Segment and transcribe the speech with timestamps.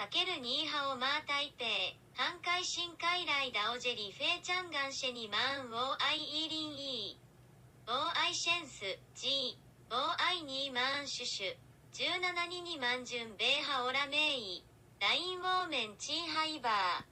[0.00, 1.68] かけるニーハオマー台北
[2.16, 7.92] 韩海新海来ダオジェリフェイチャンガンシェニマンウォーアイイリンイー。
[7.92, 8.80] ウォーアイシェンス
[9.14, 11.52] ジーウォーアイニーマンシュシュ。
[11.92, 14.64] 17ニニマンジュンベーハオラメイ。
[15.00, 17.04] ラインウォーメンチーハイバー。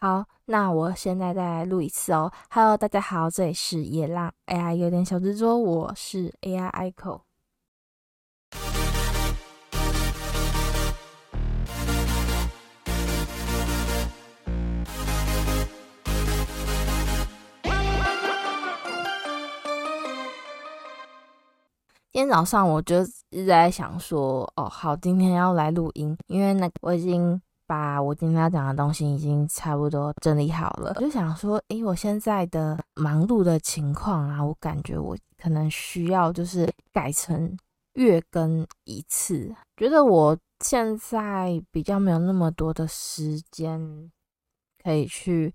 [0.00, 2.32] 好，那我现在再来录一次哦。
[2.48, 7.24] Hello，大家好，这里是野浪 AI 有点小执着，我是 AI Echo。
[22.12, 27.40] 今天早上我就一直在想说，哦，好，今天要来录音，因为那我已经。
[27.70, 37.56] 把我今天要讲的东西已经差不多整理好了，我就想说，诶，我现在的忙碌的情况啊，我感觉我可能需要就是改成
[37.92, 44.10] 月更一次，觉得我现在比较没有那么多的时间
[44.82, 45.54] 可以去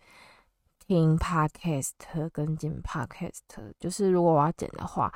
[0.88, 1.92] 听 podcast
[2.32, 3.40] 跟剪 podcast，
[3.78, 5.14] 就是如果我要剪的话，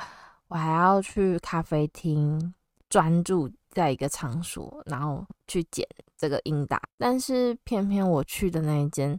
[0.50, 2.54] 我还要去咖啡厅
[2.90, 3.50] 专注。
[3.72, 9.18] 在一个场所，然后去剪这个音档，但是偏偏我去的那一间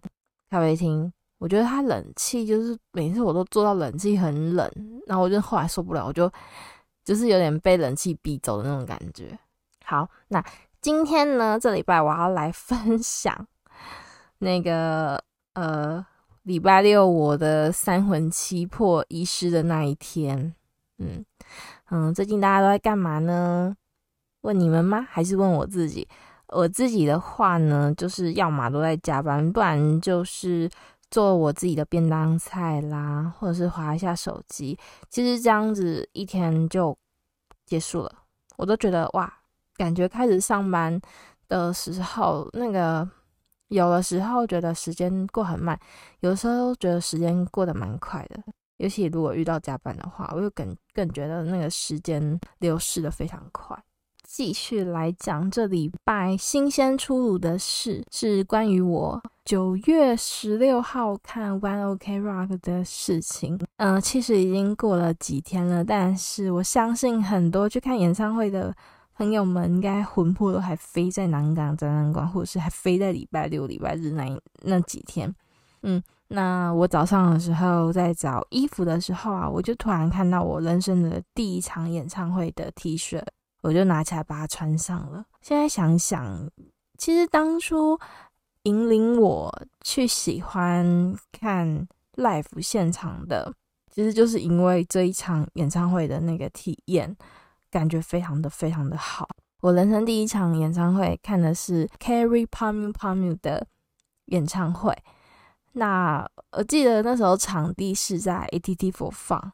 [0.51, 4.69] 咖啡厅，我觉得它冷气就是每次我都坐到冷气很冷，
[5.07, 6.31] 然后我就后来受不了，我就
[7.05, 9.39] 就是有点被冷气逼走的那种感觉。
[9.85, 10.45] 好，那
[10.83, 13.47] 今天呢，这礼拜我要来 分享
[14.39, 15.23] 那个
[15.55, 16.05] 呃
[16.43, 20.57] 礼拜六我的三魂七魄遗失的那一天。
[21.01, 21.25] 嗯
[21.91, 23.75] 嗯，最近大家都在干嘛呢？
[24.43, 25.07] 问你们吗？
[25.11, 26.07] 还是问我自己？
[26.49, 30.69] 我自己的话呢，就是要么都在加班，不然就是
[31.11, 34.79] 做我自己的便当菜啦，或者是划一下手机。
[35.09, 36.97] 其实这样子一天就
[37.65, 38.13] 结束了，
[38.57, 39.33] 我都觉得哇，
[39.77, 41.01] 感觉开始上班
[41.49, 43.09] 的时候，那个
[43.69, 45.79] 有的时候觉得时间过很慢，
[46.21, 48.43] 有的时候觉得时间过得蛮快的。
[48.81, 53.77] 尤其如果遇到加班的话，我就更更觉得那个时间流逝的非常快。
[54.25, 63.59] 继续来讲这礼拜新鲜出炉的事，是关于我九月十六号看 One OK Rock 的事情。
[63.79, 68.73] 嗯、其实已经过了几天了，但是我相信很多去看演唱会的
[69.17, 75.35] 朋友们，应该魂魄都还飞在南港展览馆，或者是还飞在礼拜六、礼拜日那那几天。
[75.83, 76.01] 嗯，
[76.33, 83.21] 那我早上的时候在找衣服的时候啊，我就突然看到我人生的第一场演唱会的 T 恤。
[83.63, 85.23] 我就拿起来把它穿上了。
[85.43, 86.49] 现在想想，
[86.97, 87.99] 其实当初
[88.63, 93.53] 引领我去喜欢看 live 现场的，
[93.91, 97.15] 其实就是因为这一场演唱会的那个体验，
[97.71, 99.29] 感觉非常的非常的好。
[99.61, 103.67] 我人生第一场演唱会看的是 Carry Pump Pump 的
[104.27, 104.97] 演唱会。
[105.73, 109.51] 那我记得那时候场地是在 ATT 4 Fun，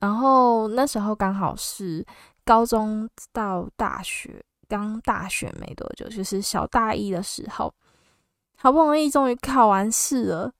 [0.00, 2.04] 然后那时候刚好是。
[2.44, 7.72] 高中到大学，刚大学没多久，就是小大一的时候，
[8.56, 10.52] 好不容易终于考完试了，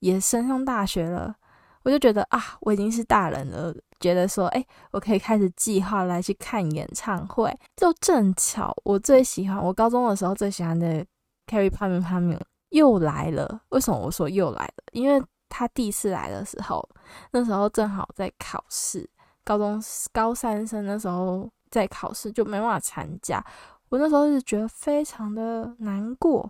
[0.00, 1.34] 也升上大学了，
[1.82, 7.50] 我就觉得啊，我已经是大人了，觉得说，哎，我可以开始计划来去看演唱会。
[7.74, 11.02] 就正巧，我最喜欢，我高中的时候最喜欢的
[11.46, 12.38] Carry Pump Pump
[12.70, 13.60] 又来了。
[13.68, 14.84] 为什么我说又来了？
[14.92, 16.86] 因为他第一次来的时候，
[17.30, 19.08] 那时候正好在考试。
[19.42, 19.82] 高中
[20.12, 23.44] 高三生那时候在考试，就没办法参加。
[23.88, 26.48] 我那时候是觉得非常的难过，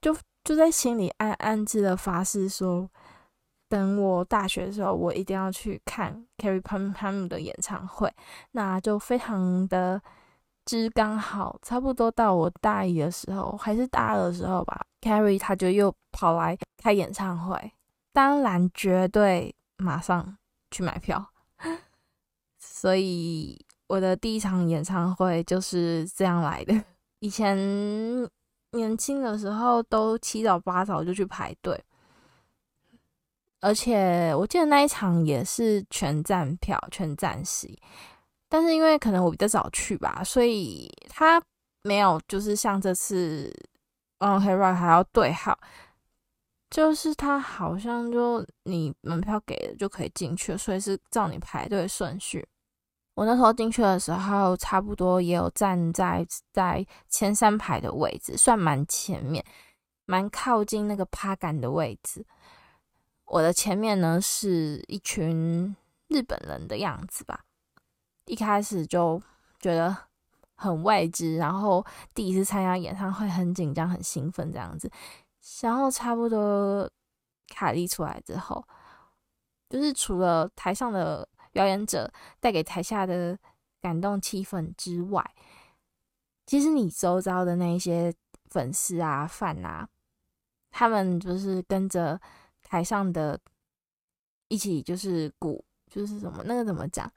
[0.00, 2.88] 就就在心里暗暗自的发誓说，
[3.68, 8.12] 等我大学的时候，我一定要去看 Carry Pum Pum 的演唱会。
[8.52, 10.00] 那就非常的，
[10.70, 17.72] 是刚好差不多到我大一的时候，还是大二的时候吧，Carry 他就又跑来开演唱会，
[18.12, 20.36] 当然绝对马上
[20.70, 21.26] 去买票。
[22.60, 23.58] 所以
[23.88, 26.84] 我的第一场演唱会就是这样来的。
[27.18, 27.56] 以前
[28.70, 31.82] 年轻的时候都七早八早就去排队，
[33.60, 37.76] 而且我记得那一场也是全站票、全站席。
[38.50, 41.40] 但是因为可能我比较早去吧，所以他
[41.82, 43.50] 没有就是像这次
[44.18, 45.58] 嗯，Hera 还要对号，
[46.68, 52.46] 就是他好像就你门票给了就可以进去，所以是照你排队顺序。
[53.14, 59.44] 我那时候进去的时候，差不多也有站在在前三排的位置，算蛮前面，
[60.06, 62.26] 蛮靠近那个趴杆的位置。
[63.26, 65.76] 我的前面呢是一群
[66.08, 67.44] 日本人的样子吧，
[68.30, 69.20] 一开始就
[69.58, 69.96] 觉得
[70.54, 71.84] 很未知，然后
[72.14, 74.88] 第一次参加演唱会很紧张、很兴奋这样子。
[75.62, 76.88] 然后差不多
[77.48, 78.64] 凯莉出来之后，
[79.68, 83.36] 就是除了台上的表演者带给台下的
[83.80, 85.28] 感动气氛之外，
[86.46, 88.14] 其实你周遭的那些
[88.50, 89.88] 粉丝啊、饭啊，
[90.70, 92.20] 他们就是跟着
[92.62, 93.40] 台上的
[94.46, 97.10] 一起，就是鼓，就是什么那个怎么讲？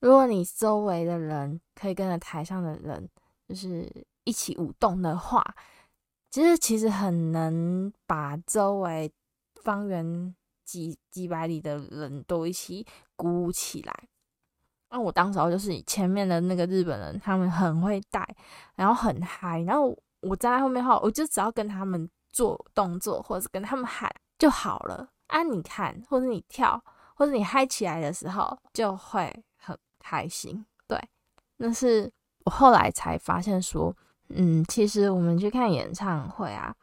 [0.00, 3.08] 如果你周围的人可以跟着台上的人，
[3.48, 3.88] 就是
[4.24, 5.44] 一起舞动的话，
[6.30, 9.12] 其实其实很能把周围
[9.62, 13.94] 方圆几几百里的人都一起鼓舞起来。
[14.90, 18.26] 那我当时候就是前面的那个日本人，他们很会带，
[18.74, 25.08] 然后很嗨，然后我站在后面的话，我就只要跟他们做动作，或者跟他们喊就好了。
[25.26, 26.82] 啊，你看，或者你跳，
[27.14, 29.44] 或者你嗨起来的时候，就会。
[30.00, 30.98] 开心，对，
[31.58, 32.10] 那是
[32.44, 33.94] 我后来才发现说，
[34.30, 36.74] 嗯，其实我们去看演唱会啊，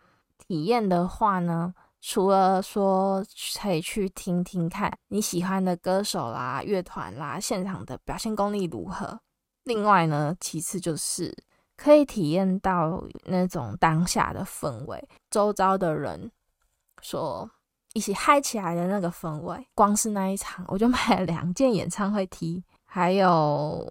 [0.47, 3.25] 体验的话呢，除了说
[3.59, 9.19] 可以去听听看你喜欢的歌手啦、乐团啦，现场的表现功力如何，
[9.63, 11.35] 另外呢，其次就是
[11.75, 16.31] 可以体验到那种当下的氛围，周遭的人
[17.01, 17.49] 说
[17.93, 22.63] 一起嗨起来的那个氛围，光是那一场，我就买了两件演唱会 T。
[22.97, 23.87] 还有，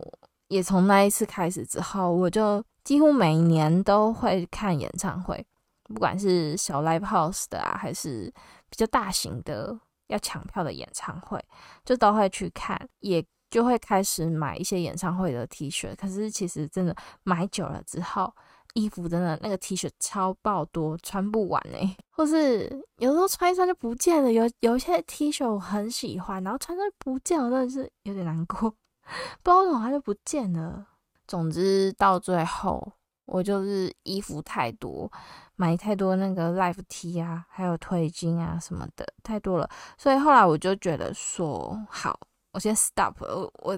[0.49, 5.47] 也从那一次开始之后，我就几乎每年都会看演唱会，
[5.85, 8.29] 不管是小 live house 的啊，还是
[8.69, 11.41] 比较大型的要抢票的演唱会，
[11.85, 15.95] 就都会去看，也就会开始买一些演唱会的 T 恤。
[15.95, 16.93] 可是其实真的
[17.23, 18.35] 买久了之后，
[18.75, 24.33] 衣服真的那个 T 恤超爆多，穿不完哎、或是有时候穿一穿就不见了。
[24.33, 28.75] 有有一些 T 恤我很喜欢，然后穿穿不见了，真的是有点难过。
[29.43, 30.87] 不知道为什么它就不见了。
[31.27, 32.93] 总之到最后，
[33.25, 35.11] 我就是衣服太多，
[35.57, 39.69] 买太多那个 life T 啊，还有推金啊什么的，太多了。
[39.99, 42.17] 所以后来我就觉得说，好，
[42.53, 43.17] 我先 stop。
[43.23, 43.77] 我我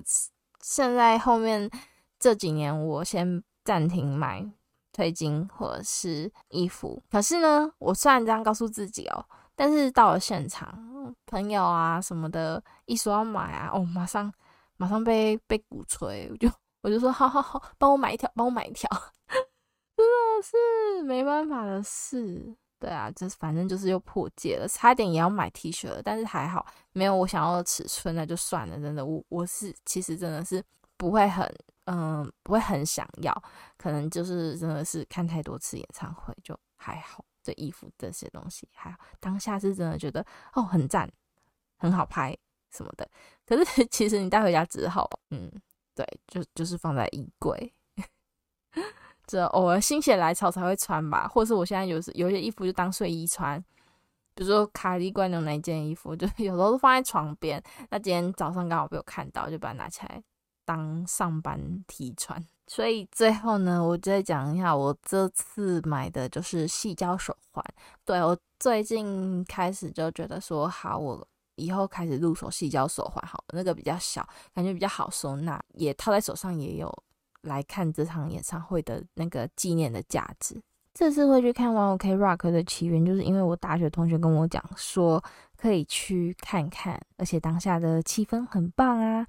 [0.61, 1.71] 现在后面
[2.19, 4.45] 这几年，我先暂停买
[4.93, 7.03] 推金或者是衣服。
[7.11, 9.25] 可是呢，我虽然这样告诉自己哦，
[9.57, 14.31] 但是到了现场，朋友啊什么的，一说要买啊，哦，马上。
[14.79, 18.89] 马上被被鼓吹，我就我就说好好好，帮我买一条，帮我买一条，
[19.95, 22.57] 真的是没办法的事。
[22.81, 28.79] 对啊，就是反正就是又破戒了，差点也要买 T 恤了，但是还好没有我想要的尺寸，那就算了。
[28.79, 30.65] 真的，我我是其实真的是
[30.97, 31.45] 不会很
[31.87, 33.43] 嗯不会很想要，
[33.77, 37.25] 可能就是真的是看太多次演唱会就还好。
[37.43, 41.11] 这衣服这些东西还好，当下是真的觉得哦很赞，
[41.79, 42.37] 很好拍。
[42.79, 43.09] 什么的，
[43.45, 45.51] 可是 其实你带回家之后，嗯，
[45.95, 47.73] 对，就就是放在衣柜，
[49.27, 53.61] 这偶尔心血来潮才会穿吧，或是我现在有时有些衣服就当睡衣穿，
[54.35, 57.63] 比如说凯莉怪牛那一件衣服，就 有时候都放在床边。
[57.91, 60.23] 那今天早上刚好被我看到，就把它拿起来
[60.65, 62.43] 当上班 T 穿。
[62.69, 67.65] 所以最后呢，我再讲一下，我这次买的就是细胶手环。
[68.05, 71.27] 对，我最近开始就觉得说，好我。
[71.59, 76.91] 以后开始入手细胶手环，好，那个比较小，感觉比较好收纳，也套在手上，也有
[77.43, 80.63] 来看这场演唱会的那个纪念的价值。
[80.95, 85.23] 这次会去看 One OK Rock 的起源，就是因为我大学同学跟我讲说
[85.57, 89.27] 可以去看看，而且当下的气氛很棒啊，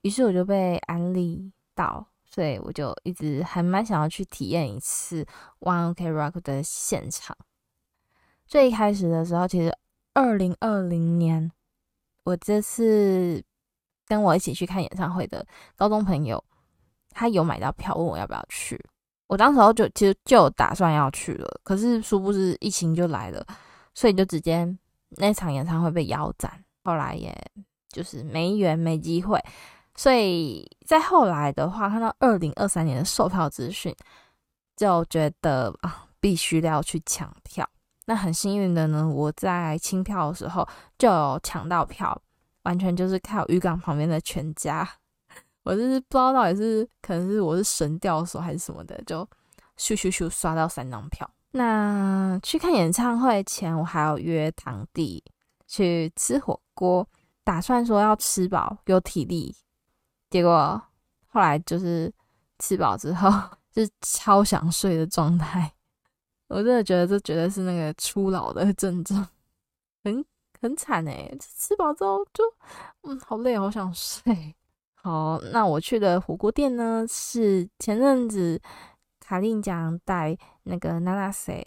[0.00, 5.24] 于是我就被安利到，所以我就一直还蛮想要去体验一次
[5.60, 7.36] One OK Rock 的现场。
[8.46, 9.72] 最一开始的时候，其实
[10.14, 11.52] 二零二零年。
[12.24, 13.42] 我这次
[14.06, 15.44] 跟我一起去看演唱会的
[15.76, 16.42] 高中朋友，
[17.10, 18.82] 他有买到票，问我要不要去。
[19.26, 23.46] 我当时候就其实就打算要去了，可是殊不知疫情就来了，
[23.94, 24.68] 所以就直接
[25.16, 26.62] 那场演唱会被腰斩。
[26.84, 27.34] 后来也
[27.88, 29.42] 就是没缘没机会，
[29.94, 33.94] 所以在后来的话，看到二零二三年的售票资讯，
[34.76, 37.68] 就觉得啊，必须要去抢票。
[38.06, 40.66] 那很幸运的呢，我在清票的时候
[40.98, 42.20] 就有抢到票，
[42.62, 44.88] 完全就是靠渔港旁边的全家。
[45.62, 49.24] 我就是不知道到底是可能是我是神掉手还是什么的，就
[49.78, 51.30] 咻咻咻刷到三张票。
[51.52, 55.22] 那去看演唱会前，我还要约堂弟
[55.68, 57.06] 去吃火锅，
[57.44, 59.54] 打算说要吃饱有体力。
[60.30, 60.82] 结果
[61.28, 62.12] 后来就是
[62.58, 63.30] 吃饱之后，
[63.74, 65.72] 是超想睡的状态。
[66.52, 69.26] 我真的觉得这绝对是那个初老的症状，
[70.04, 70.24] 很
[70.60, 71.34] 很惨哎！
[71.40, 72.44] 吃饱之后就
[73.02, 74.54] 嗯，好累，好想睡，
[74.94, 78.60] 好，那我去的火锅店呢，是前阵子
[79.18, 81.66] 卡令酱带那个娜娜谁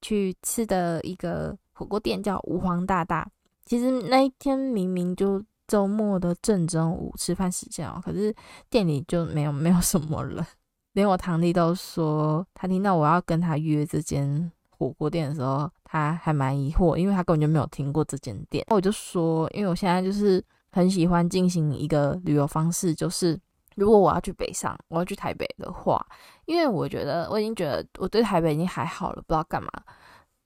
[0.00, 3.30] 去吃的一个火锅店，叫吾皇大大。
[3.64, 8.34] 其实那一天明明就周末的正中午吃饭时间哦，可是
[8.68, 10.44] 店里就没有没有什么人，
[10.92, 18.64] 连我堂弟都说，他听到我要跟他约这间火锅店的时候，他还蛮疑惑，因为他根本就没有听过这间店。
[18.70, 23.38] 我就说，因为我现在就是很喜欢进行一个旅游方式，就是
[23.76, 26.04] 如果我要去北上，我要去台北的话，
[26.44, 29.70] 因为我觉得我已经觉得我对台北已经还好了，不知道干嘛，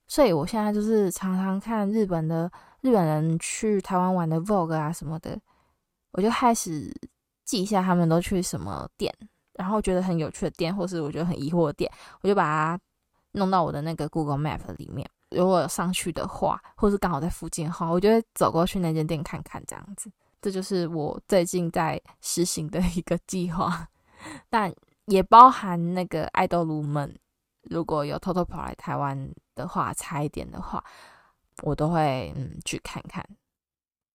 [0.06, 2.50] 所以我现在就是常常看日本的。
[2.82, 5.36] 日本人去台湾玩的 Vlog 啊什么的，
[6.12, 6.94] 我就开始
[7.44, 9.12] 记一下他们都去什么店，
[9.58, 11.90] 然后觉得很有趣的店，或是我觉得很疑惑的店，
[12.22, 12.80] 我就把它
[13.32, 15.08] 弄到我的那个 Google Map 里面。
[15.30, 20.10] 如果上去的话，或是刚好在附近的话，我就会走过去那间店看看，这样子。
[20.40, 23.88] 这就是我最近在实行的一个计划，
[24.48, 24.72] 但
[25.06, 27.14] 也包含那个爱豆鲁们，
[27.62, 30.82] 如果有偷偷跑来台湾的话，差一点的话。
[31.62, 33.26] 我都会嗯去看看，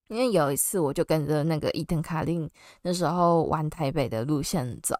[0.09, 2.47] 因为有一次我就跟着那个伊藤卡令
[2.83, 4.95] 那时候玩台北的路线走，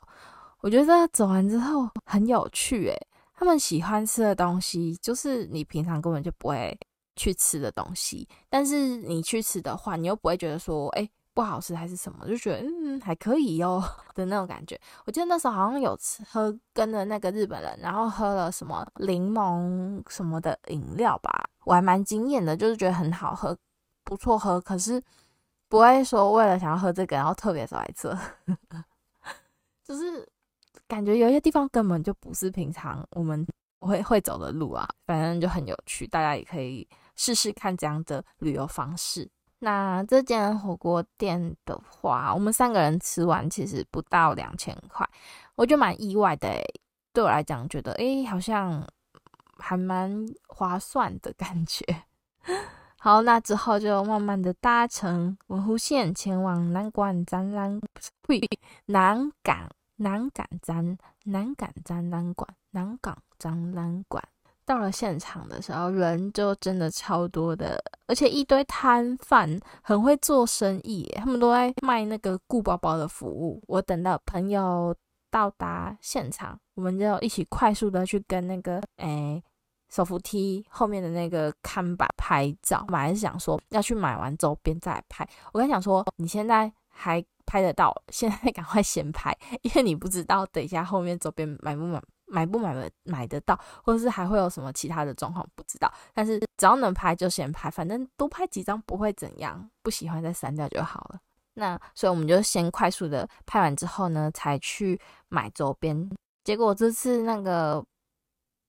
[0.62, 6.78] 我觉得走完之后很有趣诶，他们喜欢吃的东西就是你平常根本就不会
[7.16, 11.10] 去吃的东西，但是你去吃的话，你又不会觉得说诶。
[11.34, 13.82] 不好吃还是什么，就觉得嗯还可以哟
[14.14, 14.78] 的那种感觉。
[15.06, 21.32] 我记得那时候好像有吃喝跟着那个日本人，然后喝了什么柠檬什么的饮料吧，
[21.64, 23.58] 我还蛮惊艳的，就是觉得很好喝，
[24.04, 24.60] 不错喝。
[24.60, 25.02] 可是
[25.70, 28.14] 不会说为了想要喝这个，然后特别走来这，
[29.86, 30.28] 就是
[30.92, 33.48] 感觉有些地方根本就不是平常我们
[33.80, 34.86] 会会走的路啊。
[35.08, 39.30] 反正就很有趣，大家也可以试试看这样的旅游方式。
[39.60, 45.08] 那这间火锅店的话，我们三个人吃完其实不到两千块，
[45.56, 46.62] 我就蛮意外的诶。
[47.14, 48.86] 对我来讲，觉得诶好像
[49.60, 51.86] 还蛮划算的感觉。
[53.00, 58.42] 好，那之后就慢慢的搭乘文湖线前往南港展览，不是，
[58.88, 59.70] 南港
[60.02, 64.24] 南港展南港展览馆，南港展览馆。
[64.66, 73.62] 到了现场的时候，人就真的超多的，而且一堆摊贩很会做生意，他们都在卖那个顾包包的服务。
[73.68, 74.96] 我等到朋友
[75.30, 79.44] 到达现场，我们就一起快速的去跟那个诶
[79.90, 82.86] 手扶梯后面的那个看板拍照。
[82.88, 85.28] 我还是想说要去买完周边再拍。
[85.52, 92.02] 我跟你讲说，你现在还拍得到，现在 赶快先拍，因为你不知道等一下后面周边买不买。
[92.34, 95.94] 买不买得买得到，或者是还会有什么其他的状况不知道。
[96.14, 101.20] 但是只要能拍就先拍，反正多拍几张不会怎样，不喜欢再删掉就好了。
[101.56, 106.10] 那所以我们就先快速的拍完之后呢，才去买周边。
[106.46, 107.84] 结果这次那个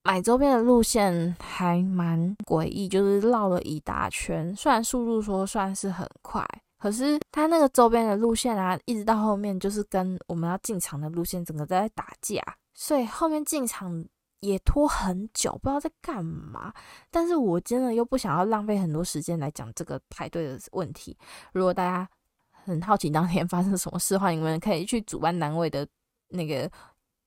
[0.03, 4.53] 买周边的路线还蛮诡异，就是绕了一大圈。
[4.57, 6.45] 虽然速度说算是很快，
[6.83, 12.43] 可是它那个周边的路线啊，一直到后面就是跟我们要进场的路线整个在打架。
[12.75, 14.05] 所以后面进场
[14.41, 16.75] 也拖很久，不知道在干嘛。
[17.09, 21.17] 但是我真的又不想要浪费很多时间来讲这个排队的问题。
[21.53, 22.09] 如果大家
[22.51, 25.87] 很好奇当天发生什么事的话，你们可以去主办单位的
[26.31, 26.69] 那个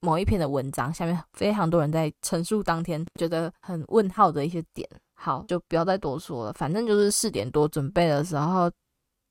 [0.01, 4.85] 某一篇的文章，下面非常多人在陈述当天觉得很问号的一些点。
[5.13, 6.51] 好，就不要再多说了。
[6.51, 8.69] 反正就是四点多准备的时候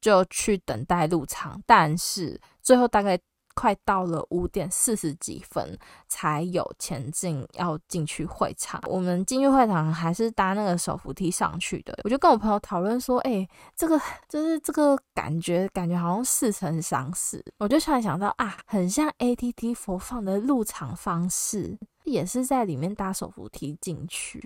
[0.05, 3.19] 就去等待入场，但是最后大概。
[3.57, 8.83] 快到了五点四十几分才有前进，要进去会场。
[8.89, 11.97] 我们进去会场还是搭那个手扶梯上去的。
[12.03, 13.97] 我就跟我朋友讨论说：“哎、欸，这个
[14.29, 24.45] 就是这个感觉，感觉好像似曾相识。”我就突然想到啊，很像 ATT 佛放的入场方式，也是在里面搭手扶梯进去。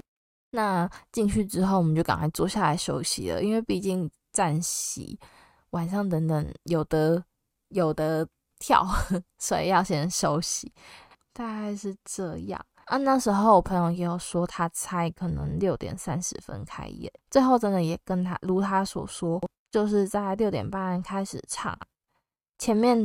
[0.50, 5.18] 那进去之后，我们就赶快坐下来休息了，因为毕竟站席
[5.70, 7.24] 晚上等等有的
[7.68, 8.28] 有的。
[8.60, 8.84] 跳，
[9.38, 10.72] 所以要先休息，
[11.32, 12.96] 大概是这样啊。
[12.96, 21.78] 那时候我朋友也有说，他猜可能六点三十分开业，最后真的也跟他如他所说，就是在六点半开始唱，
[22.58, 22.98] 前面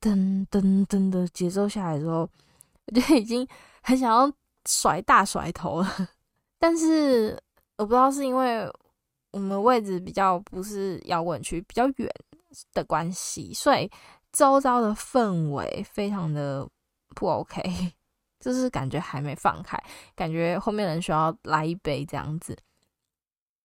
[0.00, 2.26] 噔噔噔的节奏下来之后，
[2.86, 3.46] 我就已经
[3.82, 4.32] 很想要
[4.64, 6.08] 甩大甩头了，
[6.58, 7.38] 但是
[7.76, 8.66] 我不知道是因为
[9.32, 12.10] 我们位置比较不是摇滚区，比较远
[12.72, 13.90] 的关系，所以。
[14.30, 16.68] 周遭的氛围非常的
[17.16, 17.62] 不 OK，
[18.38, 19.82] 就是感觉还没放开，
[20.14, 22.54] 感觉后面人需要来一杯这样子。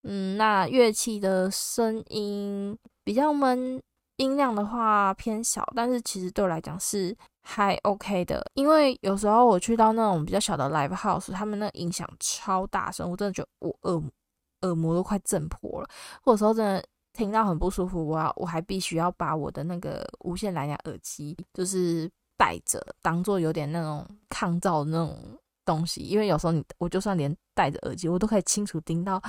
[0.04, 3.80] 嗯，那乐器的声音比较闷，
[4.16, 14.02] 音量的话偏小，但是其实对我来讲是还 OK 的，因为有时候我去到那种比较小的 live house，他们那音响超大声，我真的觉得我耳
[14.64, 15.88] 耳膜都快震破了，
[16.22, 25.18] 或者说真的听到很不舒服，我要我还必须要把我的那个无线蓝牙耳机就是戴着，当做有点那种抗噪的那种
[25.64, 29.22] 东西，因为有时候你我就算连戴着耳机，我都可以清楚听到。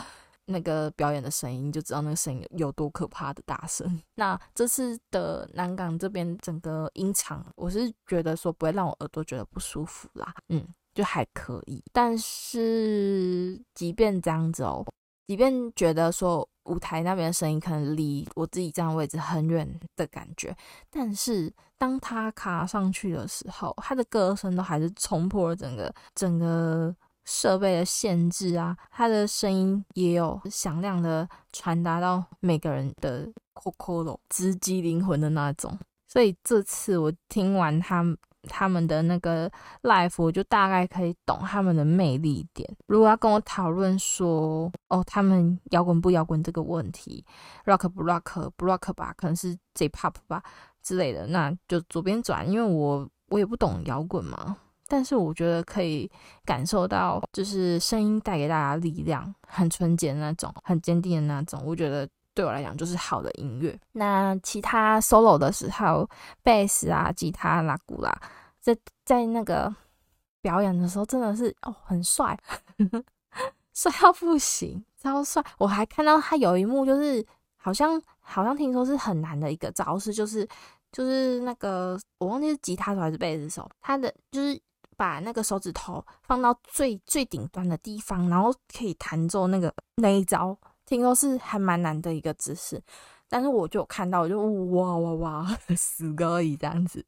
[0.47, 3.99] 那个表演的声音，就知道那个声音有多可怕的大声。
[4.17, 10.63] 那这次的南港这边整个音场，我是觉得说不会让我耳朵觉得不舒服啦，嗯，
[10.93, 11.83] 就还可以。
[11.95, 14.85] 但是即便这样子哦，
[15.27, 20.57] 即便觉得说舞台那边的声音可能离我自己站的位置很远的感觉，
[20.91, 26.95] 但是当他卡上去的时候，他的歌声都还是冲破了整个整个。
[27.27, 35.79] 设备的限制啊，他的声音也有响亮的传达到每个人的 COCO 直击灵魂的那种。
[36.07, 38.05] 所以这次我听完他
[38.49, 39.51] 他们的那个
[39.83, 42.69] life 我就大概可以懂他们的魅力点。
[42.87, 47.25] 如果要跟我讨论说，哦，他们摇滚不摇滚这个问题
[47.65, 50.43] ，rock 不 rock 不 rock 吧，可能是 J-pop 吧
[50.83, 54.57] 之类的，那就左边转，因为我我也不懂摇滚嘛。
[54.87, 56.09] 但是我觉得可以
[56.45, 61.61] 感受到，就是声音带给大家力量，很纯洁的那种，很坚定的那种。
[61.65, 63.79] 我觉得对我来讲就是好的音乐。
[63.93, 66.09] 那其他 solo 的时候，
[66.43, 68.15] 贝斯啊、吉他啦、鼓啦，
[68.61, 69.75] 在在那个
[70.41, 72.39] 表演的时候，真的是哦，很帅，
[73.73, 75.43] 帅到不行，超帅。
[75.59, 77.25] 我还看到他有一幕，就是
[77.57, 80.47] 好像好像听说是很难的一个招式，就是
[80.93, 84.61] 就是那个我忘记是吉他手还是贝斯手，他的就是。
[84.97, 92.83] 把那个手指头放到最最顶端的地方，然后可以弹奏那个那一招，听说是还蛮难的一个姿势。
[93.29, 97.05] 但是我就看到，我就哇哇哇， 死可以这样子。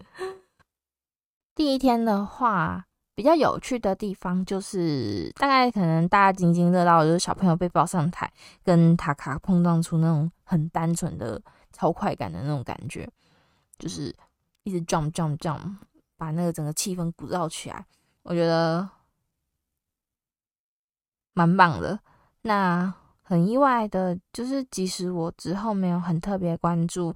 [1.54, 8.32] 第一天的话，比较有趣的地方就是，大概可能大家津津乐道就是小朋友被抱上台，
[8.64, 11.40] 跟塔卡碰撞出那种很单纯的
[11.72, 13.08] 超快感的那种感觉，
[13.78, 14.14] 就是
[14.64, 15.76] 一直 jump jump jump。
[16.18, 17.84] 把那个整个气氛鼓噪起来，
[18.22, 18.88] 我觉得
[21.34, 22.00] 蛮棒的。
[22.40, 22.94] 那
[23.28, 27.12] 很意外的就是，即使我之后没有很特别关注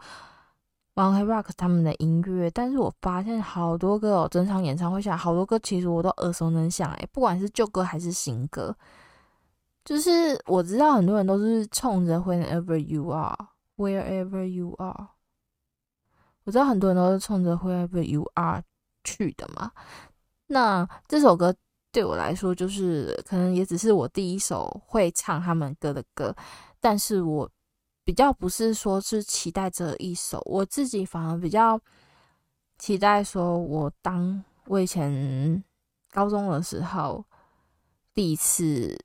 [0.96, 8.74] One Rock 他们的音乐，但是我发现好多歌哦，整场演唱会下，好多歌其实我都耳熟能详诶，不管是旧歌还是新歌，
[9.84, 15.08] 就是我知道很多人都是冲着 Whenever You Are，Wherever You Are，
[16.44, 18.64] 我知道很多人都是冲着 Wherever You Are。
[19.02, 19.72] 去的嘛，
[20.48, 21.54] 那这首歌
[21.92, 26.34] 对我来说，就是可能也只是我第一首会唱他们歌的歌，
[26.80, 27.50] 但是我
[28.04, 31.80] 比较不是说是期待这一首，我自己反而比较
[32.78, 35.62] 期待说，我当我以前
[36.10, 37.24] 高中的时候
[38.14, 38.96] 第一次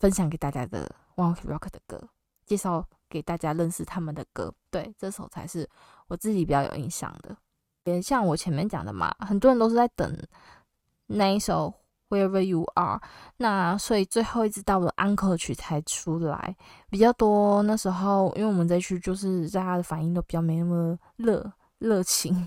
[0.00, 2.08] 分享给大家的 One Ok Rock 的歌，
[2.44, 5.68] 介绍给大家认识他们的歌，对，这首才是
[6.08, 7.36] 我自己比较有印象的。
[7.84, 10.16] 也像我前面讲的嘛，很多人都是在等
[11.06, 11.72] 那一首
[12.12, 13.00] Wherever You Are，
[13.38, 16.54] 那所以最后一直到了安可曲才出来
[16.90, 17.62] 比较多。
[17.62, 22.46] 那时候因为我们这区就是大家的反应都比较没那么热热情，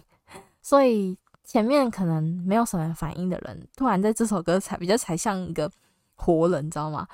[0.61, 5.69] 所以前面可能没有什么反应的人，突然在这首歌才比较才像一个
[6.13, 7.07] 活人，你知道吗？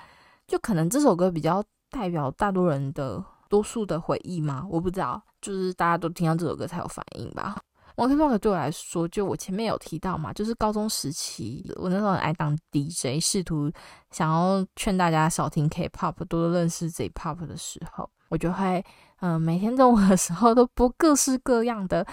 [0.46, 7.58] 就可能这首歌比较代表大多人的多数的回忆嘛，我不知道，就是大家都听到这首歌才有反应吧。
[8.02, 13.72] Ok rock 对我来说，就我前面有提到嘛，就是高中时期，我那时候爱当 DJ，试图
[14.10, 18.84] 想要劝大家少听 K-pop，多多认识 J-pop 的时候，我就会
[19.20, 22.04] 嗯、每天中午的时候都播各式各样的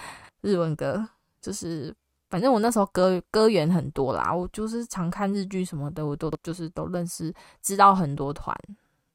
[0.42, 1.08] 日文歌，
[1.40, 1.94] 就是
[2.28, 8.54] 反正我那时候歌歌源很多啦，我就是常看日剧什么的，我都就是都认识，知道很多团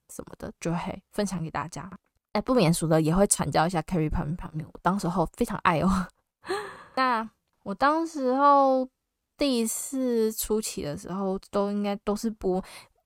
[0.09, 1.87] 什么的，就会分享给大家。
[2.31, 6.07] 哎，不免俗的也会传教一下 K-pop 旁边旁边，我当时候非常爱哦。
[6.95, 7.27] 那
[7.63, 8.87] 我当时候
[9.37, 12.61] 第一次初期的时候，都应该都是播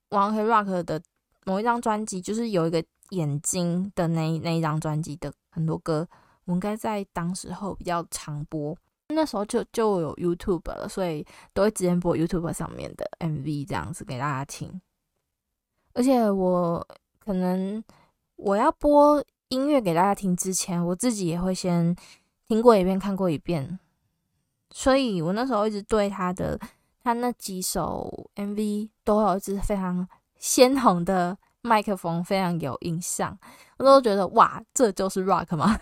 [0.10, 1.02] One Ok Rock 的
[1.46, 6.08] 某一张专辑，就是有一个眼睛的那那一张专辑的很多歌，
[6.46, 8.76] 我应该在当时候比较常播。
[9.10, 14.82] 那时候就就有 YouTube 了，所以都会直接播 YouTube 上面的 MV 这样子给大家听。
[15.94, 16.86] 而且我
[17.20, 17.82] 可能
[18.36, 21.96] 我要播音乐给大家听之前，我自己也会先。
[22.48, 23.78] 听过一遍，看过一遍，
[24.70, 26.60] 所以我那时候一直对他的
[27.04, 30.08] 他那几首 MV 都有一支非常
[30.38, 33.38] 鲜红的麦克风，非常有印象。
[33.78, 35.80] 我都觉得哇，这就是 rock 吗？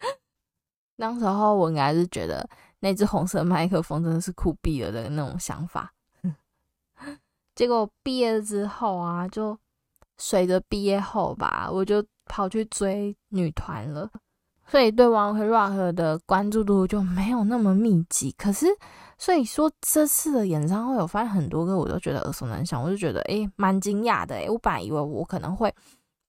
[0.96, 2.48] 当时候我应该是觉得
[2.80, 5.92] 那只红色麦克风真的是酷毙了的那种想法。
[7.54, 9.58] 结果毕业之后啊，就
[10.16, 14.10] 随着毕业后吧，我就跑去追女团了，
[14.70, 18.32] 所以对 One Rock 的关注度就没有那么密集。
[18.38, 18.66] 可是，
[19.18, 25.74] 所以说这次的演唱会，我发现很多歌我都觉得耳熟能详，我就觉得诶蛮惊讶的诶，我本来以为我可能会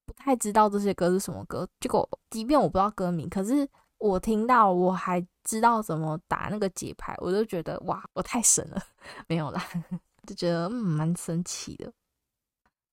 [0.08, 3.67] 不太知道这些歌是什么歌，结果即便我不知道歌名，可是
[3.99, 8.82] 我听到我还知道怎么打那个节拍，我就觉得哇，我太神了，
[9.30, 9.63] 没有啦。
[10.27, 11.91] 就觉得蛮神奇的。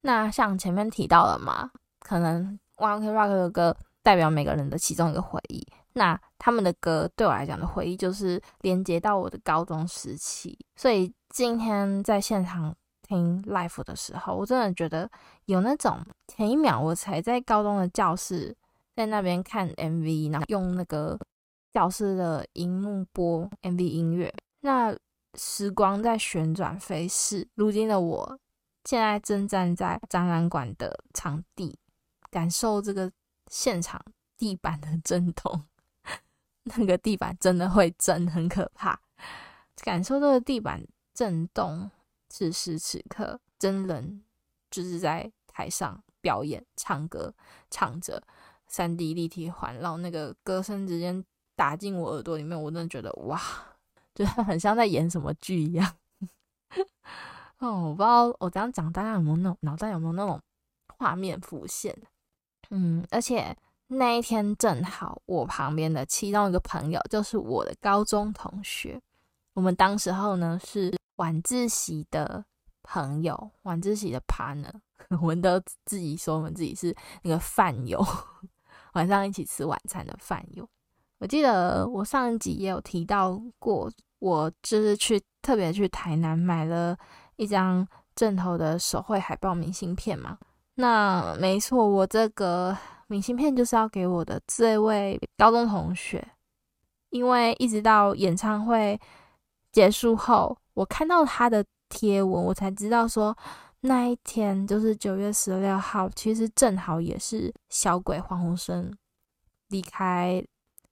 [0.02, 3.76] 那像前面提到了嘛，可能 One Ok Rock 的歌
[4.08, 5.62] 代表每个人的其中一个回忆。
[5.92, 10.58] 那他们的歌对我来讲的回忆，就是连接到我的高中时期。
[10.76, 15.10] 所以今天在现场听 live 的时候，我真的觉得
[15.44, 18.56] 有那种前一秒我才在高中的教室，
[18.96, 21.20] 在那边看 MV，然后用那个
[21.74, 24.32] 教室的荧幕播 MV 音乐。
[24.60, 24.96] 那
[25.34, 28.38] 时光在旋转飞逝，如今的我
[28.86, 31.78] 现在正站在展览馆的场地，
[32.30, 33.12] 感受这个
[33.48, 34.04] 现场
[34.36, 35.64] 地板的震动。
[36.76, 39.00] 那个地板真的会震，很可怕。
[39.76, 41.90] 感受这个地板震动，
[42.28, 44.22] 此时此刻，真人
[44.70, 47.32] 就是在台上表演、唱歌，
[47.70, 48.22] 唱着
[48.70, 51.24] 3D 立体环绕，那个歌声直接
[51.56, 53.40] 打进我耳朵里面，我真的觉得哇！
[54.14, 55.94] 就是很像在演什么剧一样，
[57.58, 60.40] 哦，我不知道我这样讲大家有没有那种脑袋有没有那种
[60.88, 61.96] 画面浮现？
[62.70, 69.00] 嗯，而且那一天正好我旁边的其中一个朋友就是我的高中同学，
[69.54, 72.44] 我们当时候呢是晚自习的
[72.82, 74.72] 朋友，晚自习的 partner，
[75.20, 78.04] 我们都自己说我们自己是那个饭友，
[78.94, 80.68] 晚上一起吃晚餐的饭友。
[81.18, 83.90] 我记得我上一集也有提到过。
[84.20, 86.98] 我就是去特别去台南买了
[87.36, 90.36] 一张正头的手绘海报明信片嘛。
[90.80, 92.76] 那没错，我这个
[93.08, 96.24] 明信片就是要给我的这位高中同学，
[97.10, 98.98] 因为一直到演唱会
[99.72, 103.36] 结束后，我看到他的贴文，我才知道说
[103.80, 108.96] 那一天就是九月十六号，其实正好也是小鬼黄鸿升
[109.70, 110.40] 离开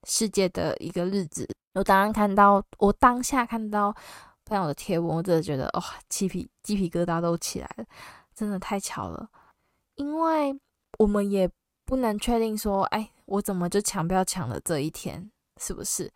[0.03, 1.47] 世界的一个日子。
[1.75, 3.95] 我当然看到，我当下看到
[4.43, 7.85] 朋友的贴文，我真的觉得哇、鸡皮鸡皮疙瘩都起来了，
[8.35, 9.29] 真的太巧了。
[9.97, 10.57] 因为
[10.97, 11.47] 我们也
[11.85, 15.29] 不能确定说，哎，我怎么就抢票抢了这一天，
[15.61, 16.11] 是不是？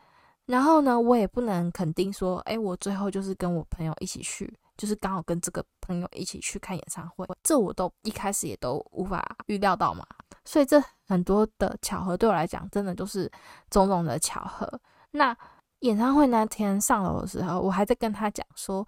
[0.45, 10.05] 然后呢，我也不能肯定说，哎，我最后就是跟我朋友一起去，就是刚好跟这个朋友一起去看演唱会，这我都一开始也都无法预料到嘛。
[10.43, 13.31] 所以这很多的巧合对我来讲，真的就是
[13.69, 14.67] 种种的巧合。
[15.11, 15.35] 那
[15.79, 18.85] 演唱会那天上楼的时候，我还在跟他讲说，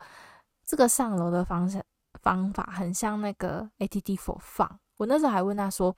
[0.66, 1.82] 这个上楼的方式
[2.22, 4.70] 方法很像那个 ATT4Fun。
[4.98, 5.96] 我那时候还问他说，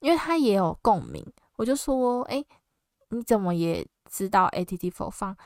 [0.00, 1.24] 因为他也有共鸣，
[1.56, 2.44] 我就说，哎，
[3.08, 5.36] 你怎么也知道 ATT4Fun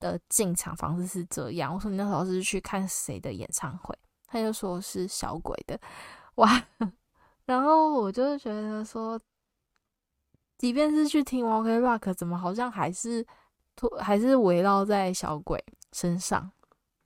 [0.00, 1.74] 的进场方式是这样？
[1.74, 3.96] 我说你那时候是去看谁的演唱会？
[4.26, 5.78] 他就说是小鬼的，
[6.36, 6.64] 哇！
[7.46, 9.20] 然后我就觉得说，
[10.58, 13.26] 即便是去听 OK Rock，怎么好像还是。
[14.00, 15.58] 还是围绕在小鬼
[15.92, 16.52] 身上，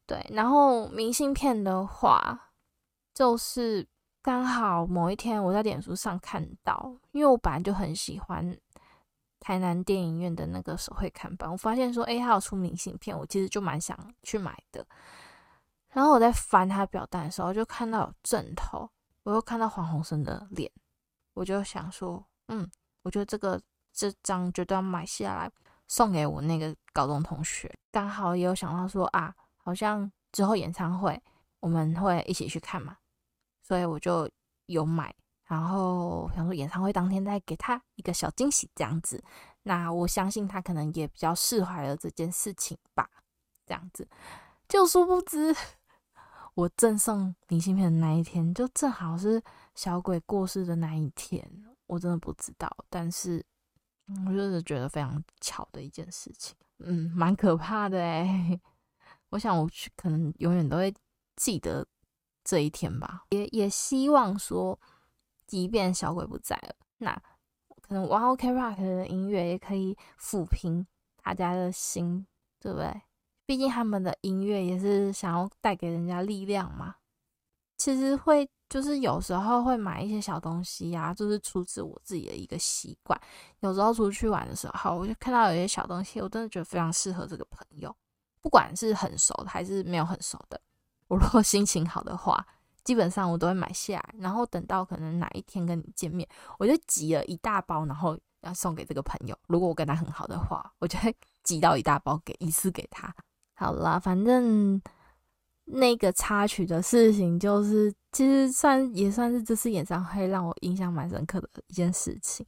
[0.04, 0.26] 对。
[0.30, 2.50] 然后明信片的话，
[3.14, 3.86] 就是
[4.26, 8.58] 刚好某一天我在脸书上看到，因为我本来就很喜欢
[9.38, 14.84] 台南电影院的那个手绘看板，我发现说，哎，他有出明信片，我其实就蛮想去买的。
[15.90, 18.90] 然后我在翻他表单的时候，就看到有阵头，
[19.22, 20.68] 我又看到黄鸿升的脸，
[21.34, 22.68] 我就想说，嗯，
[23.02, 23.60] 我觉得这个
[23.92, 25.48] 这张绝对要买下来。
[25.86, 31.22] 送给我那个高中同学，刚好也有想到说啊，好像之后演唱会
[31.60, 32.96] 我们会一起去看嘛，
[33.66, 34.30] 所以我就
[34.66, 39.22] 有买，然后想说演唱会当天再给他一个小惊喜这样子，
[39.62, 43.08] 那我相信他可能也比较释怀了这件事情吧，
[43.66, 44.06] 这样子，
[44.68, 45.54] 就殊不知
[46.54, 49.42] 我赠送明信片的那一天，就正好是
[49.74, 51.48] 小鬼过世的那一天，
[51.86, 53.44] 我真的不知道，但是。
[54.24, 58.60] 我就是觉得非常巧的一件事情，嗯，蛮可怕的诶。
[59.30, 60.94] 我想我去，可能永远都会
[61.34, 61.84] 记得
[62.46, 63.24] 这一天吧。
[63.30, 64.78] 也也希望说，
[65.46, 67.12] 即便小鬼不在了，那
[67.82, 70.86] 可能 One Ok Rock 的音乐也可以抚平
[71.22, 72.26] 大家的心，
[72.60, 73.02] 对不对？
[73.44, 76.96] 毕竟他们的音乐也是想要带给人家力量嘛。
[77.76, 83.20] 其实会就是有时候会买一些小东西呀、就是出自我自己的一个习惯。
[83.60, 87.94] 有时候出去玩的时候，我就看到有些小东西，我真的觉得非常适合这个朋友，
[88.40, 90.60] 不管是很熟的还是没有很熟的。
[91.08, 92.46] 我如果心情好的话，
[92.84, 99.36] 基本上我都会买下来，然后等到可能哪一天跟你见面，我就挤了一大包，然后要送给这个朋友。
[99.48, 101.14] 如果我跟他很好的话，我就会
[101.44, 103.14] 挤到一大包给一次给他。
[103.54, 104.80] 好啦，反正。
[105.68, 112.46] 那个插曲的事情，就是其实算也算是这次演唱会让我印象蛮深刻的一件事情。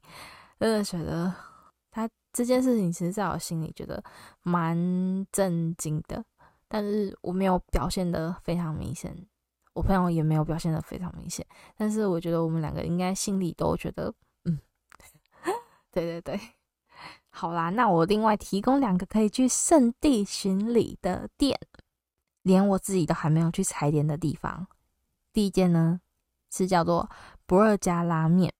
[0.57, 1.29] 真的觉得
[1.91, 4.01] 他这件事情，其实在我心里觉得
[4.43, 4.73] 蛮
[5.33, 6.23] 震惊的，
[6.69, 9.13] 但是我没有表现得非常明显，
[9.73, 11.45] 我朋友也没有表现得非常明显。
[11.75, 14.13] 但是我觉得我们两个应该心里都觉得，
[14.45, 14.57] 嗯，
[15.91, 16.39] 对对对，
[17.29, 21.59] 好啦，那我另外提供两个可以去圣地巡礼的店。
[22.43, 24.65] 连我自己都还没有去踩点的地方。
[25.33, 25.99] 第一间呢
[26.49, 27.07] 是叫做
[27.45, 28.51] 不二家拉面，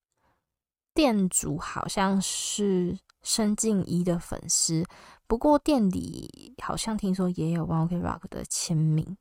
[0.93, 4.85] 店主好像是申静一的粉丝，
[5.29, 9.15] 不过店里好像听说也有 One Ok Rock 的签名。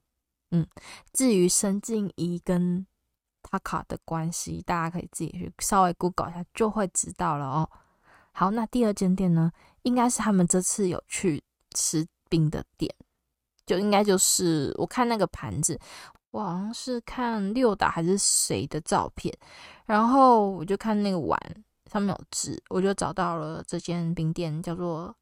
[0.53, 0.67] 嗯，
[1.13, 2.87] 至于申静怡跟
[3.43, 7.71] Taka 的关系，大家可以自己去稍微 Google 一下就会知道了哦。
[8.33, 11.45] 好，那第二间店呢，应该是他们这次有去
[11.75, 12.91] 吃冰的店。
[13.67, 15.79] 就应该就是我看那个盘子，
[16.31, 19.37] 我好像是看六打还是谁的照片，
[19.85, 21.39] 然后我就看那个碗
[21.93, 25.15] 上面有字，我就找到了这间冰店，叫做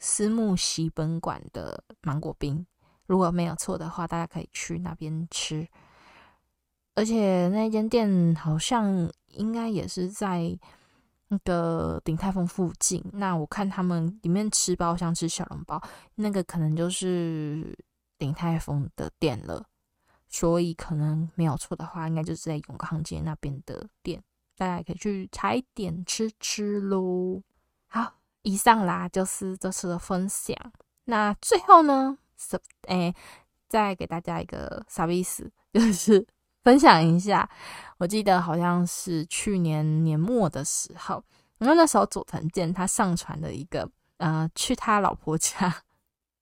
[0.00, 2.66] 思慕喜本馆的芒果冰。
[3.06, 5.68] 如果没有错的话，大家可以去那边吃。
[6.96, 10.58] 而且那间店好像应该也是在。
[11.32, 15.80] 那个鼎泰丰附近，那我看他们里面吃包厢吃小笼包，
[16.16, 17.78] 那个可能就是
[18.18, 19.64] 鼎泰丰的店了，
[20.26, 24.20] 所以可能没有错的话，应该就是在永康街那边的店，
[24.56, 27.40] 大家可以去踩点吃吃喽。
[27.86, 30.56] 好，以上啦就是这次的分享。
[31.04, 33.14] 那最后呢，是哎，
[33.68, 36.26] 再给大家一个啥意思， 就是。
[36.62, 37.48] 分享一下，
[37.96, 41.24] 我记得好像是去年年末的时候，
[41.56, 45.82] 然后那时候佐藤健他上传了一个呃去他老婆家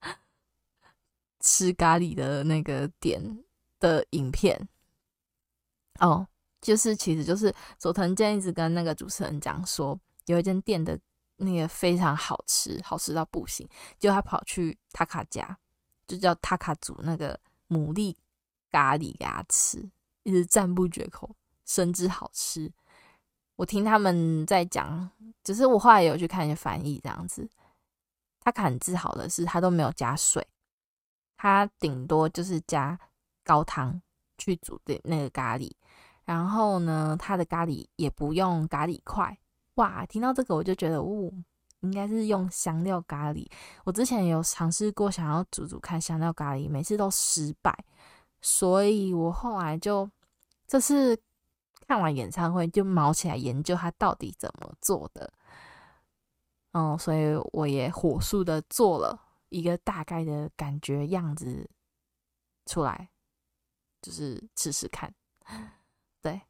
[1.39, 3.45] 吃咖喱的那个点
[3.79, 4.69] 的影片。
[6.01, 6.27] 哦，
[6.61, 10.99] 就是其实就是佐藤健一直跟那个主持人讲说，有一间店的
[11.39, 15.59] 那个非常好吃，好吃到不行，就他跑去塔卡家，
[16.07, 18.15] 就叫塔卡煮那个牡蛎
[18.71, 19.91] 咖喱给他吃。
[20.25, 22.71] 一直赞不绝口，深知好吃。
[23.57, 25.11] 我听他们在讲，
[25.43, 27.49] 只是我后来有去看一些翻译，这样子。
[28.41, 30.47] 他很自豪的是，他都没有加水，
[31.37, 32.99] 他顶多就是加
[33.43, 34.03] 高汤
[34.37, 35.73] 去煮的那个咖喱。
[36.25, 39.39] 然后呢，他的咖喱也不用咖喱块。
[39.79, 41.33] 哇，听到这个我就觉得，哦，
[41.81, 43.45] 应该是用香料咖喱。
[43.83, 47.85] 我之前有尝试过想要煮煮看香料咖喱，每次都失败，
[48.41, 50.09] 所以我后来就。
[50.71, 51.19] 这次
[51.87, 55.33] 看完演唱会就卯起来研究他到底怎么做的，
[56.73, 61.71] 嗯，所以我也火速的做了一个大概的感觉样子
[62.67, 63.09] 出来，
[64.03, 65.11] 就是试试看。
[66.21, 66.43] 对，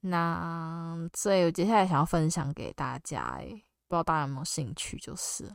[0.00, 4.96] 那所以我接下来想要分享给大家，诶，不知道大家有没有兴趣？
[4.98, 5.54] 就是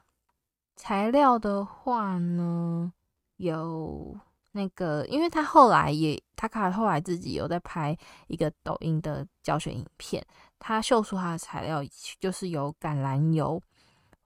[0.75, 2.91] 材料的话呢，
[3.37, 4.17] 有。
[4.55, 10.23] 那个，因为他后来也，他卡后来自己有在拍一个抖音的教学影片，
[10.59, 11.81] 他秀出他的材料
[12.19, 13.59] 就是有橄榄油、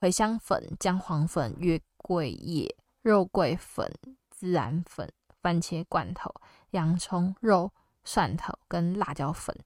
[0.01, 3.89] 茴香粉、姜黄粉、月桂叶、肉桂粉、
[4.38, 5.10] 孜然粉、
[5.41, 6.30] 番茄罐头、
[6.71, 7.71] 洋葱、肉、
[8.03, 9.58] 蒜头跟辣椒粉。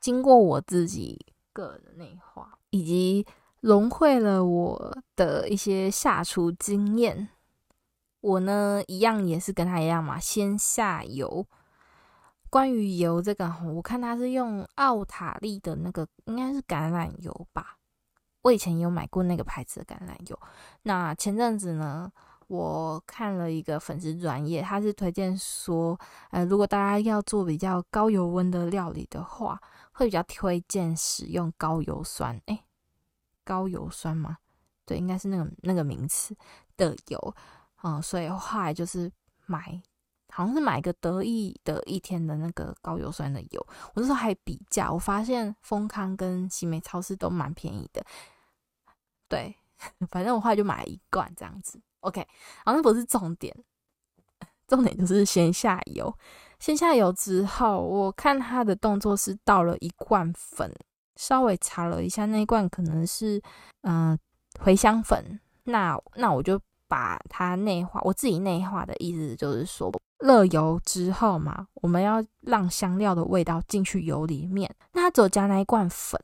[0.00, 3.26] 经过我自己个人内化，以及
[3.60, 7.28] 融汇了我的一些下厨经验。
[8.20, 11.46] 我呢，一样也是跟他一样嘛，先下油。
[12.50, 17.76] 关于油这个，我看他是用奥塔利的那个，应该是橄榄油吧。
[18.42, 20.38] 我以前有买过那个牌子的橄榄油。
[20.82, 22.10] 那前阵子呢，
[22.50, 25.96] 我看了一个粉丝专业，他是推荐说，
[26.30, 29.60] 呃，如果大家要做比较高油温的料理的话，
[29.92, 32.40] 会比较推荐使用高油酸。
[32.46, 32.64] 诶，
[33.44, 34.38] 高油酸吗？
[34.84, 36.36] 对，应该是那个那个名词
[36.76, 37.34] 的油。
[37.84, 39.08] 嗯，所以后来就是
[39.46, 39.80] 买，
[40.30, 43.64] 好像是买个得意的一天的那个高油酸的油。
[43.94, 48.04] 我那时候还比价，我发现丰康跟新美超市都蛮便宜的。
[49.28, 49.54] 对，
[50.10, 51.80] 反正我后来就买了一罐这样子。
[52.00, 52.20] OK，
[52.64, 53.54] 然后那不是重点，
[54.66, 56.12] 重点就是先下油。
[56.58, 60.70] 先下油之后，我看他的动作是倒了一罐粉，
[61.16, 63.40] 稍微查了一下，那一罐可能是
[63.82, 64.18] 嗯、
[64.62, 65.40] 茴香粉。
[65.64, 74.74] 那那我就把它内化，我自己内化的意思就是说，热油之后嘛，我们要让香料的味道进去油里面。
[74.92, 76.20] 那他只有加那一罐粉，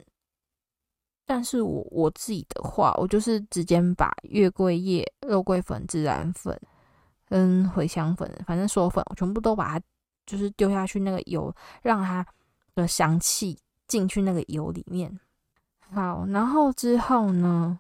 [1.26, 6.58] 但是我我自己的话，我就是直接把月桂叶、肉桂粉、孜然粉
[7.28, 9.84] 跟茴香粉，反正所有粉我全部都把它。
[10.28, 12.26] 就是丢下去那个油，让它
[12.74, 15.20] 的香气进去那个油里面。
[15.78, 17.78] 好，然后之后呢，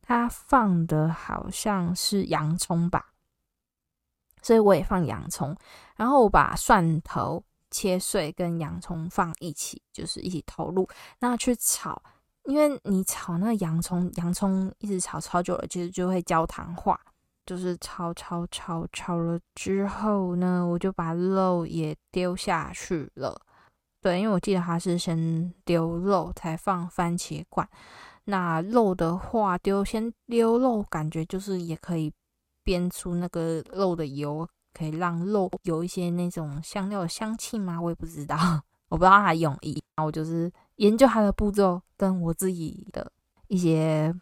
[0.00, 3.12] 他放的好像是洋葱吧，
[4.40, 5.54] 所以我也放洋葱。
[5.96, 12.02] 然后我把蒜头切碎跟洋葱放一起，就是一起投入，那去炒。
[12.44, 16.98] 因为你炒那个洋葱，洋葱一直炒炒久了，其实就会焦糖化。
[17.46, 23.38] 就是炒炒炒炒了之后呢，我就把肉也丢下去了。
[24.00, 27.68] 对，因为我记得他是先丢肉才放番茄罐。
[28.24, 32.10] 那肉的话，丢先丢肉，感觉就是也可以
[32.64, 37.78] 煸出那个肉的油，可以让肉有一些那种香料的香气吗？
[37.78, 38.36] 我也不知道，
[38.88, 39.72] 我不知道它用意。
[39.96, 43.10] 然后我就是研究它的步骤，跟我自己的
[43.48, 44.14] 一些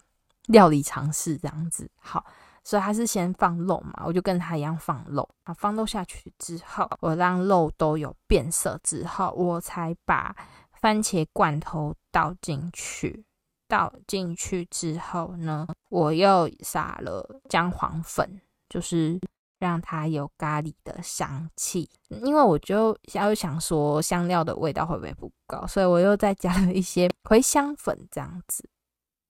[0.46, 1.90] 料理尝试这样子。
[1.96, 2.24] 好。
[2.64, 5.28] 所以他是先放肉嘛，我就跟他一样放肉。
[5.42, 10.32] 啊，放肉下去之后，我让肉都有变色之后，我才把
[10.70, 13.24] 番茄罐头倒进去。
[13.66, 19.18] 倒进去之后呢，我又撒了姜黄粉，就是
[19.66, 21.88] 让它有咖喱的香气。
[22.08, 28.68] 因为我就要想说香料的味道会不会不够，所以我又再加了一些茴香粉这样子。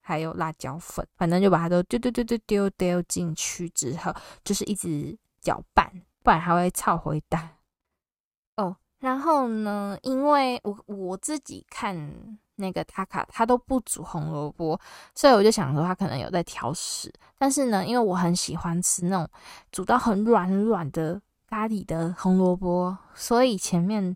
[0.01, 5.89] 还有辣椒粉，反正就把它都丢丢丢丢丢丢进去之后，就是一直搅拌，
[6.21, 7.51] 不然还会炒回蛋。
[8.57, 14.79] 哦，然后呢，因为我我自己看那个塔卡，他都不煮红萝卜，
[15.15, 17.11] 所以我就想说他可能有在挑食。
[17.37, 19.29] 但是呢，因为我很喜欢吃那种
[19.71, 24.15] 煮到很软软的咖喱的红萝卜，所以前面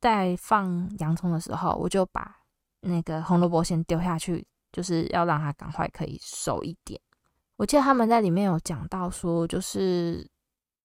[0.00, 2.36] 在放洋葱的时候，我就把
[2.80, 4.46] 那个红萝卜先丢下去。
[4.72, 7.00] 就是要让它赶快可以熟一点。
[7.56, 10.28] 我记得他们在里面有讲到说，就是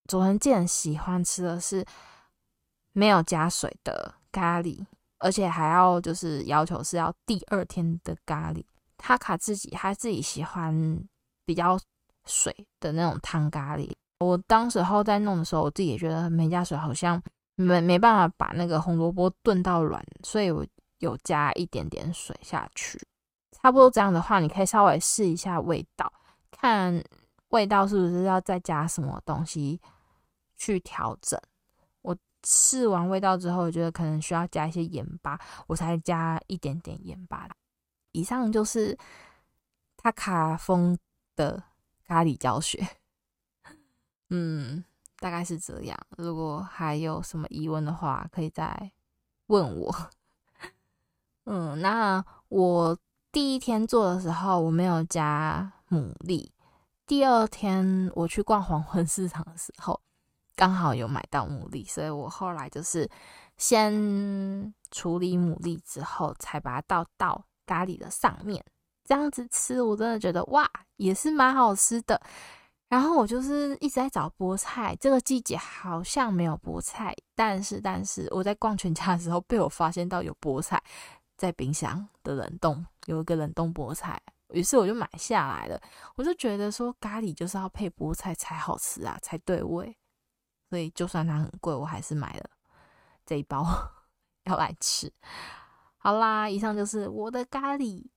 [0.07, 1.85] 佐藤健喜欢吃的是
[2.93, 4.85] 没有加水的咖喱，
[5.21, 8.63] 而且还要就是要求是要第二天的咖喱。
[8.97, 11.03] 他卡自己他自己喜欢
[11.45, 11.79] 比较
[12.25, 13.91] 水的那种汤咖喱。
[14.19, 17.21] 我当时候在弄的时候，我自己也觉得没加水好像
[17.55, 20.63] 没没办法把那个红萝卜炖到软，所以我
[20.99, 23.01] 有加一点点水下去。
[23.51, 26.11] 差不多这样的话，你可以稍微试一下味道，
[26.51, 27.03] 看
[27.49, 29.81] 味道是不是要再加什么东西
[30.57, 31.39] 去调整。
[32.43, 37.47] 试完味道之后，我觉得可能需要加一些盐巴，我才加一点点盐巴。
[38.11, 38.97] 以上就是
[39.97, 40.97] 他卡风
[41.35, 41.63] 的
[42.05, 42.85] 咖喱教学，
[44.29, 44.83] 嗯，
[45.17, 45.97] 大概是这样。
[46.17, 48.91] 如果还有什么疑问的话，可以再
[49.47, 50.09] 问我。
[51.45, 52.97] 嗯，那我。
[53.33, 56.51] 第一天做的时候，我没有加牡蛎。
[57.07, 60.01] 第二天我去逛黄昏市场的时候，
[60.61, 63.09] 刚好有买到牡蛎，所以我后来就是
[63.57, 63.91] 先
[64.91, 68.63] 处理牡蛎之后，才把它倒到咖喱的上面。
[69.03, 72.21] 这样子吃，我真的觉得哇，也是蛮好吃的。
[72.89, 80.79] 然后我就是一直在找菠菜，这个季节好像没有菠菜，但是但是我在逛全家的时候，被我发现到有菠菜。
[81.37, 84.21] 在冰箱的冷冻有一个冷冻菠菜，
[84.53, 85.81] 于是我就买下来了。
[86.15, 89.97] 我就觉得说咖喱就是要配菠菜才好吃啊，才对味。
[90.71, 92.49] 所以就算它很贵，我还是买了
[93.25, 93.67] 这一包
[94.45, 95.11] 要来吃。
[95.97, 98.07] 好啦，以上就是我的咖喱，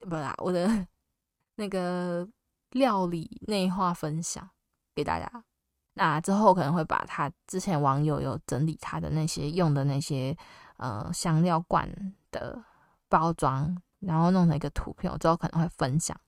[0.00, 0.86] 不啦，我的
[1.56, 2.26] 那个
[2.70, 4.48] 料理内化分享
[4.94, 5.44] 给大家。
[5.92, 10.34] 那之后可能会把他之前网友有整理他的那些用的那些
[10.78, 11.86] 呃香料罐。
[12.34, 12.64] 的
[13.08, 16.20] 包装，然后弄成一个图片，我之后可能会分享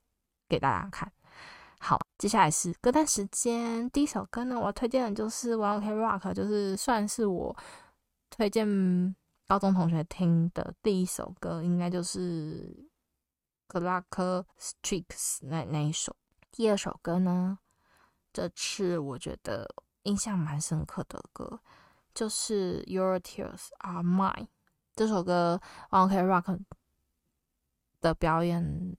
[0.48, 1.10] 给大家看。
[1.78, 3.88] 好，接下来是歌单时间。
[3.90, 7.56] 第一首歌呢，我推荐的就是《One OK Rock》，就是算是我
[8.30, 9.14] 推荐
[9.46, 12.88] 高中同学听的第一首歌，应该就是
[13.80, 15.06] 《Clock Strikes》
[15.42, 16.16] 那那一首。
[16.50, 17.58] 第二首歌呢，
[18.32, 19.68] 这次我觉得
[20.04, 21.60] 印象蛮深刻的歌，
[22.14, 24.32] 就是《Your Tears Are Mine》。
[24.96, 25.60] 这首歌
[25.90, 26.58] ，One OK Rock
[28.00, 28.96] 的表演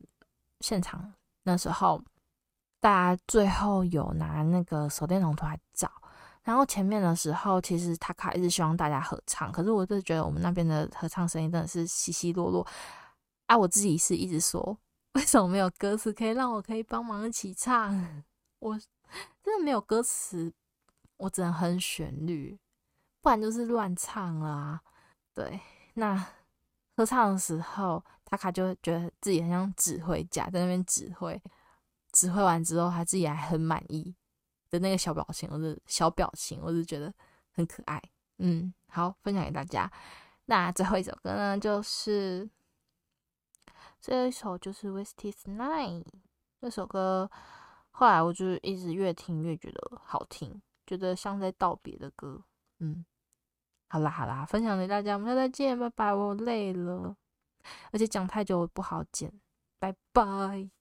[0.62, 1.14] 现场，
[1.44, 2.02] 那时候
[2.88, 5.92] 大家最后有拿那个手电筒出来照，
[6.44, 12.66] 然后前面的时候，其实塔卡一直希望大家合唱，可是我就觉得我们那边的合唱声音真的是稀稀落落。
[13.48, 14.78] 啊，我自己是一直说，
[15.16, 18.24] 为什么没有歌词可以让我可以帮忙一起唱？
[18.60, 18.80] 我
[19.44, 20.54] 真的没有歌词，
[21.18, 22.58] 我只能哼旋律，
[23.22, 24.80] 不然就是乱唱啦。
[25.34, 25.60] 对，
[25.96, 26.16] 那
[26.96, 31.42] 合唱的时候，塔卡就觉得自己很像指挥家，在那边指挥，
[32.18, 34.16] 指挥完之后，他自己还很满意。
[34.70, 37.14] 的那个小表情，我的小表情，我就觉得
[37.54, 38.02] 很可爱。
[38.40, 39.90] 嗯，好，分享给大家。
[40.46, 42.50] 那最后一首歌呢，就是
[44.02, 46.04] 最后一首就是《Wasted Night》
[46.60, 47.32] 这首歌。
[47.92, 52.44] 后来我就一直越听越觉得好听，觉得像在道别的歌。
[52.80, 53.06] 嗯，
[53.88, 56.14] 好啦好啦，分享给大家，我们下次再见，拜拜。
[56.14, 57.16] 我累了，
[57.94, 59.32] 而且讲太久不好剪，
[59.80, 60.77] 拜拜。